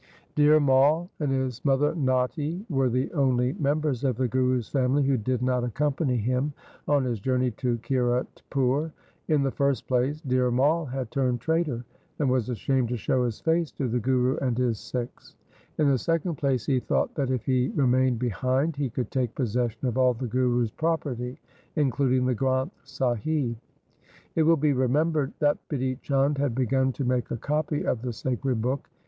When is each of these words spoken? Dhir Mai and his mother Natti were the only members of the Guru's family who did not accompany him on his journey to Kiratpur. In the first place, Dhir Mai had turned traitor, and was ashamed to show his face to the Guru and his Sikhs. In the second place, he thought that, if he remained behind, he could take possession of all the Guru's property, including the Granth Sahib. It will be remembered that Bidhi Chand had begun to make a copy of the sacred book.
Dhir 0.35 0.59
Mai 0.59 1.07
and 1.19 1.31
his 1.31 1.63
mother 1.63 1.93
Natti 1.93 2.65
were 2.71 2.89
the 2.89 3.13
only 3.13 3.53
members 3.59 4.03
of 4.03 4.17
the 4.17 4.27
Guru's 4.27 4.67
family 4.67 5.03
who 5.03 5.15
did 5.15 5.43
not 5.43 5.63
accompany 5.63 6.17
him 6.17 6.53
on 6.87 7.03
his 7.03 7.19
journey 7.19 7.51
to 7.61 7.77
Kiratpur. 7.83 8.91
In 9.27 9.43
the 9.43 9.51
first 9.51 9.87
place, 9.87 10.19
Dhir 10.21 10.51
Mai 10.51 10.89
had 10.91 11.11
turned 11.11 11.39
traitor, 11.39 11.85
and 12.17 12.27
was 12.31 12.49
ashamed 12.49 12.89
to 12.89 12.97
show 12.97 13.25
his 13.25 13.39
face 13.41 13.71
to 13.73 13.87
the 13.87 13.99
Guru 13.99 14.37
and 14.37 14.57
his 14.57 14.79
Sikhs. 14.79 15.35
In 15.77 15.87
the 15.87 15.99
second 15.99 16.33
place, 16.39 16.65
he 16.65 16.79
thought 16.79 17.13
that, 17.13 17.29
if 17.29 17.45
he 17.45 17.67
remained 17.75 18.17
behind, 18.17 18.75
he 18.77 18.89
could 18.89 19.11
take 19.11 19.35
possession 19.35 19.87
of 19.87 19.99
all 19.99 20.15
the 20.15 20.25
Guru's 20.25 20.71
property, 20.71 21.37
including 21.75 22.25
the 22.25 22.33
Granth 22.33 22.71
Sahib. 22.85 23.55
It 24.35 24.41
will 24.41 24.57
be 24.57 24.73
remembered 24.73 25.31
that 25.37 25.59
Bidhi 25.69 26.01
Chand 26.01 26.39
had 26.39 26.55
begun 26.55 26.91
to 26.93 27.05
make 27.05 27.29
a 27.29 27.37
copy 27.37 27.85
of 27.85 28.01
the 28.01 28.13
sacred 28.13 28.63
book. 28.63 28.89